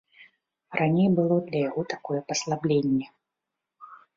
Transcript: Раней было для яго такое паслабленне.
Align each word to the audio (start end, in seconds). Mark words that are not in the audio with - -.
Раней 0.79 1.09
было 1.19 1.37
для 1.51 1.59
яго 1.69 1.81
такое 1.93 2.19
паслабленне. 2.33 3.07